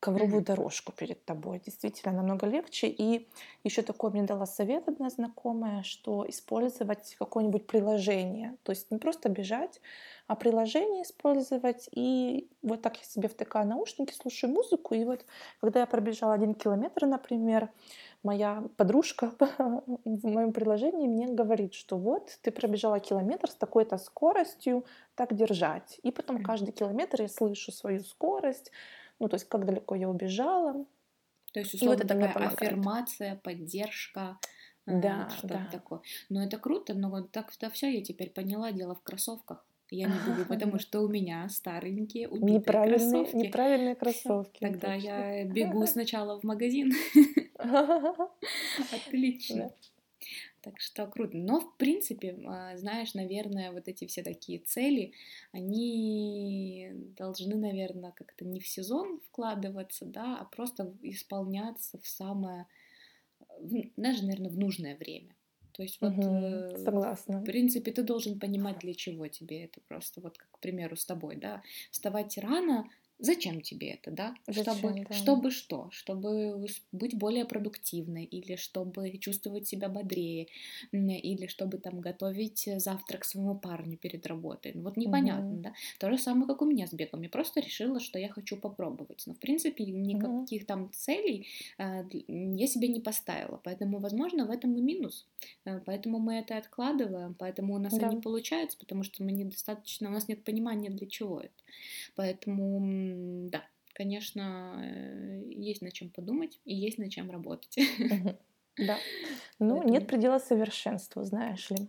[0.00, 1.60] ковровую дорожку перед тобой.
[1.64, 2.86] Действительно, намного легче.
[2.86, 3.28] И
[3.64, 8.56] еще такой мне дала совет одна знакомая, что использовать какое-нибудь приложение.
[8.62, 9.80] То есть не просто бежать,
[10.26, 11.88] а приложение использовать.
[11.92, 14.94] И вот так я себе втыкаю наушники, слушаю музыку.
[14.94, 15.24] И вот
[15.60, 17.68] когда я пробежала один километр, например,
[18.22, 24.84] моя подружка в моем приложении мне говорит, что вот ты пробежала километр с такой-то скоростью,
[25.14, 25.98] так держать.
[26.02, 28.70] И потом каждый километр я слышу свою скорость,
[29.20, 30.84] ну то есть как далеко я убежала.
[31.52, 34.38] То есть, И вот условно, это такая аффирмация, поддержка,
[34.86, 35.68] а, Да, что-то да.
[35.72, 36.00] такое.
[36.28, 39.64] Но это круто, но вот так да все, я теперь поняла, дело в кроссовках.
[39.90, 43.36] Я не бегу, потому что у меня старенькие, убитые Неправильные, кроссовки.
[43.36, 44.60] неправильные кроссовки.
[44.60, 45.06] Тогда точно.
[45.06, 46.92] я бегу сначала в магазин.
[48.92, 49.72] Отлично.
[50.60, 51.36] Так что круто.
[51.36, 55.12] Но, в принципе, а, знаешь, наверное, вот эти все такие цели,
[55.52, 62.66] они должны, наверное, как-то не в сезон вкладываться, да, а просто исполняться в самое,
[63.96, 65.36] даже, наверное, в нужное время.
[65.72, 67.38] То есть вот, Мгм, э, в Согласна.
[67.44, 69.80] принципе, ты должен понимать, для чего тебе это.
[69.80, 72.88] Просто вот, как, к примеру, с тобой, да, вставать рано,
[73.18, 74.34] зачем тебе это, да?
[74.50, 75.18] Чтобы, Зачем, да.
[75.18, 75.88] чтобы что?
[75.92, 80.48] Чтобы быть более продуктивной, или чтобы чувствовать себя бодрее,
[80.92, 84.72] или чтобы там готовить завтрак своему парню перед работой.
[84.74, 85.62] Ну вот непонятно, Мгм.
[85.62, 85.72] да?
[85.98, 87.22] То же самое, как у меня с бегом.
[87.22, 89.24] Я просто решила, что я хочу попробовать.
[89.26, 91.46] Но, в принципе, никаких там целей
[91.78, 93.60] а, я себе не поставила.
[93.62, 95.26] Поэтому, возможно, в этом и минус.
[95.64, 98.08] А, Поэтому мы это откладываем, поэтому у нас и Да.
[98.08, 101.52] не получается, потому что мы недостаточно, у нас нет понимания, для чего это.
[102.16, 107.76] Поэтому, да, конечно, э, есть над чем подумать и есть над чем работать.
[108.80, 108.96] Да.
[109.58, 111.88] Ну, нет предела совершенству, знаешь ли.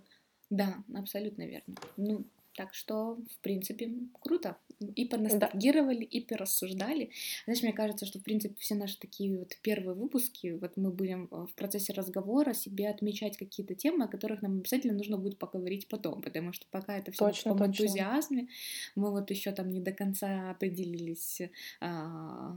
[0.49, 1.75] Да, абсолютно верно.
[1.97, 4.57] Ну, так что, в принципе, круто.
[4.95, 7.11] И поностальгировали, и порассуждали.
[7.45, 11.27] Знаешь, мне кажется, что, в принципе, все наши такие вот первые выпуски, вот мы будем
[11.31, 15.87] э, в процессе разговора себе отмечать какие-то темы, о которых нам обязательно нужно будет поговорить
[15.87, 17.83] потом, потому что пока это все Точно, в таком точно.
[17.83, 18.47] энтузиазме,
[18.95, 21.41] мы вот еще там не до конца определились,
[21.81, 22.55] а,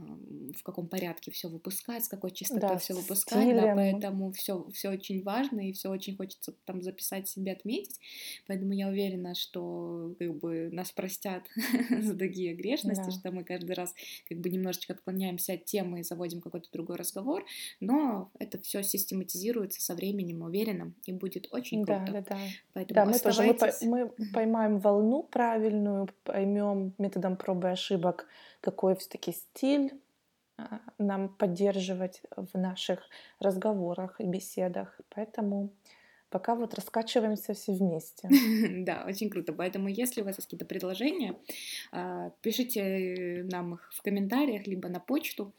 [0.55, 4.89] в каком порядке все выпускать, с какой частотой Да, все выпускать, да, поэтому все, все
[4.89, 7.99] очень важно, и все очень хочется там записать себе, отметить.
[8.47, 11.43] Поэтому я уверена, что как бы нас простят
[12.13, 13.11] за такие грешности, Да.
[13.11, 13.93] что мы каждый раз
[14.27, 17.45] как бы немножечко отклоняемся от темы и заводим какой-то другой разговор,
[17.79, 22.13] но это все систематизируется со временем, уверена, и будет очень Да, круто.
[22.13, 22.37] да, да.
[22.73, 28.27] Поэтому Да, мы тоже мы, мы поймаем волну правильную, поймем методом пробы и ошибок,
[28.61, 29.93] какой все-таки стиль
[30.57, 32.99] а, нам поддерживать в наших
[33.39, 34.99] разговорах и беседах.
[35.09, 35.71] Поэтому
[36.33, 38.27] пока вот раскачиваемся все вместе.
[38.85, 39.53] Да, очень круто.
[39.53, 41.35] Поэтому, если у вас есть какие-то предложения,
[41.91, 45.51] а, пишите нам их в комментариях, либо на почту.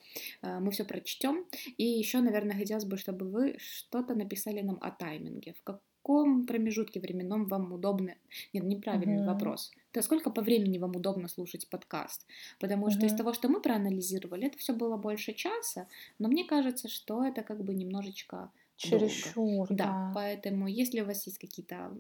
[0.43, 1.45] А, Мы все прочтем.
[1.79, 5.53] И еще, наверное, хотелось бы, чтобы вы что-то написали нам о тайминге.
[5.53, 8.15] В как- каком промежутке временном вам удобно...
[8.53, 9.27] Нет, неправильный Мгм.
[9.27, 9.71] вопрос.
[9.93, 12.27] То сколько по времени вам удобно слушать подкаст?
[12.61, 15.87] Потому что из того, что мы проанализировали, это все было больше часа,
[16.19, 18.51] но мне кажется, что это как бы немножечко
[18.83, 19.07] долго.
[19.07, 20.13] Чересчур, Да, да.
[20.15, 21.93] поэтому если у вас есть какие-то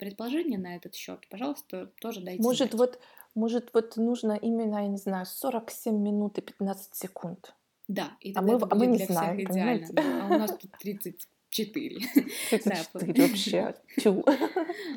[0.00, 2.74] предположения на этот счет, пожалуйста, тоже дайте Может, знать.
[2.74, 3.00] вот,
[3.34, 7.54] может, вот нужно именно, я не знаю, 47 минут и 15 секунд.
[7.88, 9.52] Да, и А мы, а мы не для всех знаем, идеально.
[9.86, 9.92] понимаете?
[9.92, 10.22] да.
[10.22, 11.98] А у нас тут 34.
[12.64, 13.74] Да, по- 34 вообще.
[14.02, 14.24] Тю.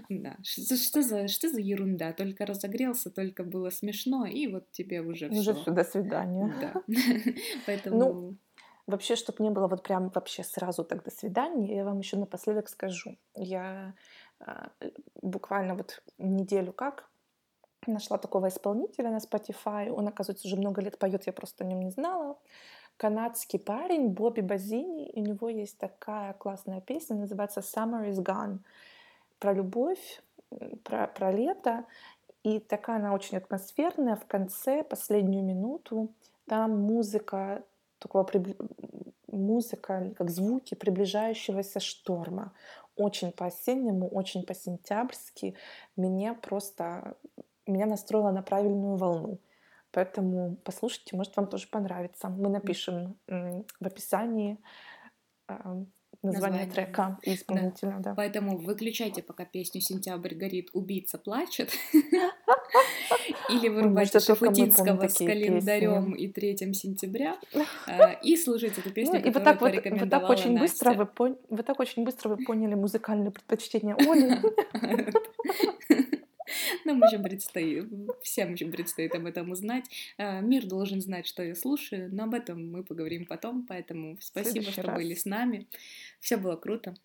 [0.10, 2.14] Да, что, что за, что за ерунда?
[2.14, 5.72] Только разогрелся, только было смешно, и вот тебе уже Уже все.
[5.72, 6.54] до свидания.
[6.62, 6.82] Да.
[6.88, 6.98] Ну,
[7.66, 8.38] Поэтому
[8.88, 13.18] Вообще, чтобы не было вот прям вообще сразу до свидания, я вам еще напоследок скажу.
[13.36, 13.94] Я
[14.40, 14.70] а,
[15.22, 17.10] буквально вот неделю как
[17.86, 19.90] нашла такого исполнителя на Spotify.
[19.90, 22.38] Он, оказывается, уже много лет поет, я просто о нем не знала.
[22.96, 25.12] Канадский парень Бобби Базини.
[25.14, 28.60] У него есть такая классная песня, называется Summer is Gone.
[29.40, 30.22] Про любовь,
[30.84, 31.86] про, про лето.
[32.44, 34.16] И такая она очень атмосферная.
[34.16, 36.10] В конце, последнюю минуту,
[36.48, 37.64] там музыка
[38.00, 38.58] такого прибли-
[39.32, 42.54] музыка, как звуки приближающегося шторма.
[42.96, 45.56] Очень по-осеннему, очень по-сентябрьски.
[45.96, 47.18] Меня просто
[47.68, 49.40] меня настроило на правильную волну.
[49.92, 52.30] Поэтому послушайте, может, вам тоже понравится.
[52.30, 54.58] Мы напишем в описании
[55.48, 55.84] а,
[56.24, 56.88] название Название.
[56.88, 57.98] трека и исполнителя.
[58.00, 58.14] Да.
[58.16, 61.72] Поэтому выключайте пока песню «Сентябрь горит, убийца плачет».
[63.50, 67.38] Или вырубайте Шафутинского с календарем и 3 сентября.
[67.88, 70.94] э, И слушайте эту Ну, песню, и вот так вот, вот порекомендовала так очень быстро
[70.94, 74.38] вы, вы так очень быстро вы поняли музыкальные предпочтения Оли.
[76.88, 77.86] Нам еще предстоит,
[78.22, 79.86] всем еще предстоит об этом узнать.
[80.18, 84.72] Э, Мир должен знать, что я слушаю, но об этом мы поговорим потом, поэтому спасибо,
[84.72, 85.24] что были раз.
[85.24, 85.68] с нами.
[86.22, 86.96] Все было круто.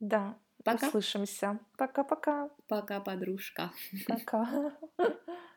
[0.00, 0.88] Да, Пока.
[0.88, 1.58] услышимся.
[1.76, 2.48] Пока-пока.
[2.66, 3.70] Пока, подружка.
[4.06, 4.72] Пока.